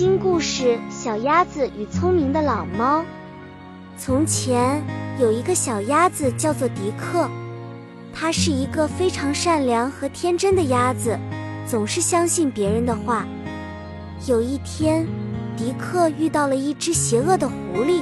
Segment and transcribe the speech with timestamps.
[0.00, 3.04] 新故事：小鸭子与聪明的老猫。
[3.98, 4.82] 从前
[5.20, 7.28] 有一个小鸭子，叫做迪克。
[8.10, 11.18] 它是一个非常善良和天真的鸭子，
[11.66, 13.26] 总是相信别人的话。
[14.26, 15.06] 有一天，
[15.54, 18.00] 迪克遇到了一只邪恶的狐狸。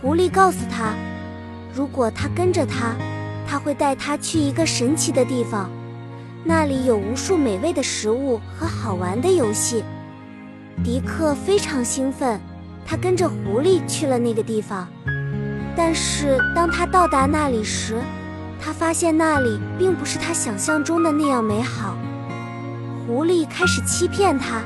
[0.00, 0.94] 狐狸告诉他，
[1.74, 2.96] 如果他跟着他，
[3.46, 5.68] 他会带他去一个神奇的地方，
[6.42, 9.84] 那里有无数美味的食物和好玩的游戏。
[10.84, 12.40] 迪克非常兴奋，
[12.86, 14.86] 他跟着狐狸去了那个地方。
[15.76, 18.00] 但是当他到达那里时，
[18.60, 21.96] 他发现那里并不是他想象中的那样美好。
[23.06, 24.62] 狐狸开始欺骗他，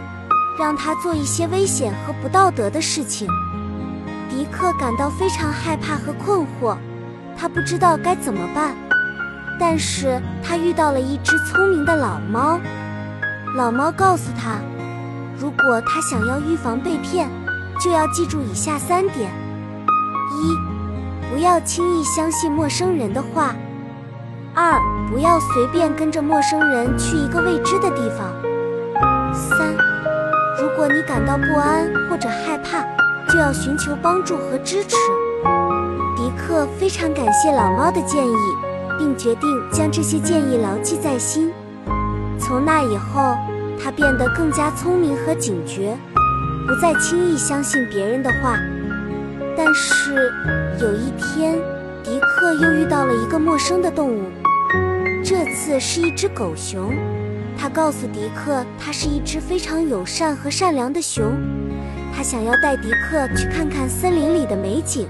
[0.59, 3.29] 让他做一些危险和不道德的事情。
[4.29, 6.77] 迪克感到非常害怕和困惑，
[7.37, 8.75] 他不知道该怎么办。
[9.59, 12.59] 但是他遇到了一只聪明的老猫，
[13.57, 14.59] 老猫告诉他。
[15.41, 17.27] 如果他想要预防被骗，
[17.81, 19.33] 就要记住以下三点：
[20.31, 23.55] 一、不要轻易相信陌生人的话；
[24.55, 24.79] 二、
[25.11, 28.27] 不要随便跟着陌生人去一个未知的地方；
[29.33, 29.75] 三、
[30.61, 32.83] 如果你感到不安或者害怕，
[33.33, 34.95] 就要寻求帮助和支持。
[36.19, 38.37] 迪克非常感谢老猫的建议，
[38.99, 41.51] 并决定将这些建议牢记在心。
[42.39, 43.35] 从那以后。
[43.83, 45.97] 他变得更加聪明和警觉，
[46.67, 48.57] 不再轻易相信别人的话。
[49.57, 50.33] 但是
[50.81, 51.59] 有一天，
[52.03, 54.25] 迪克又遇到了一个陌生的动物，
[55.25, 56.95] 这次是一只狗熊。
[57.59, 61.33] 他告诉迪克，它是一只非常友善和善良的熊。
[62.17, 65.07] 他想要带迪克去看看森林里的美景。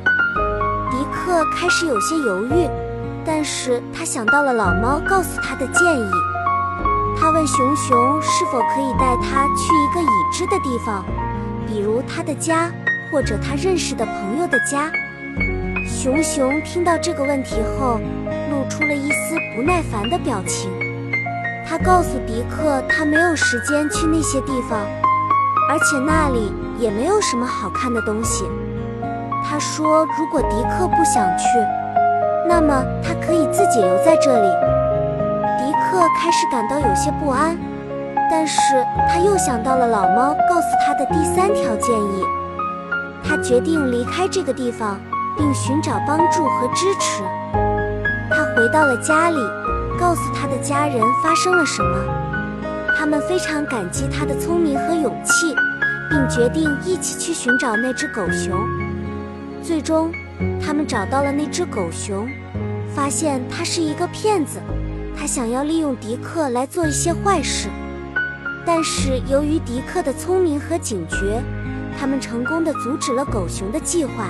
[0.90, 2.68] 迪克开始有些犹豫，
[3.24, 6.10] 但是他想到了老猫告诉他的建议。
[7.20, 11.04] 他问熊熊是否可以带他去一个已知的地方，
[11.66, 12.72] 比如他的家
[13.12, 14.90] 或者他认识的朋友的家。
[15.86, 18.00] 熊熊听到这个问题后，
[18.50, 20.70] 露出了一丝不耐烦的表情。
[21.68, 24.80] 他告诉迪克，他没有时间去那些地方，
[25.68, 28.46] 而且那里也没有什么好看的东西。
[29.44, 31.44] 他说，如果迪克不想去，
[32.48, 34.48] 那么他可以自己留在这里。
[36.18, 37.56] 开始感到有些不安，
[38.30, 38.58] 但是
[39.08, 42.24] 他又想到了老猫告诉他的第三条建议，
[43.24, 45.00] 他决定离开这个地方，
[45.36, 47.22] 并寻找帮助和支持。
[48.30, 49.36] 他回到了家里，
[49.98, 51.98] 告诉他的家人发生了什么，
[52.98, 55.54] 他们非常感激他的聪明和勇气，
[56.08, 58.56] 并决定一起去寻找那只狗熊。
[59.62, 60.12] 最终，
[60.64, 62.28] 他们找到了那只狗熊，
[62.94, 64.60] 发现它是一个骗子。
[65.20, 67.68] 他想要利用迪克来做一些坏事，
[68.64, 71.42] 但是由于迪克的聪明和警觉，
[71.98, 74.28] 他们成功的阻止了狗熊的计划，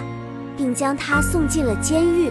[0.56, 2.28] 并将他送进了监狱。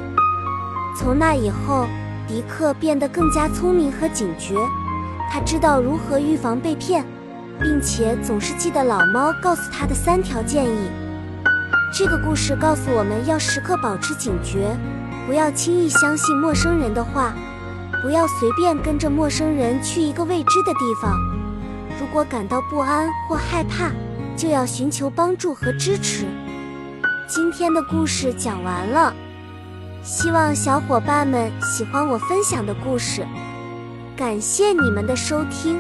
[0.93, 1.87] 从那以后，
[2.27, 4.55] 迪克变得更加聪明和警觉，
[5.31, 7.05] 他知道如何预防被骗，
[7.61, 10.89] 并且总是记得老猫告诉他的三条建议。
[11.97, 14.75] 这个故事告诉我们要时刻保持警觉，
[15.25, 17.33] 不要轻易相信陌生人的话。
[18.01, 21.19] 不要随便跟着陌生人去一个未知的地方。
[21.99, 23.91] 如果感到不安或害怕，
[24.37, 26.25] 就要寻求帮助和支持。
[27.27, 29.13] 今天的故事讲完了，
[30.01, 33.27] 希望小伙伴们喜欢我分享的故事。
[34.15, 35.79] 感谢你们的收听。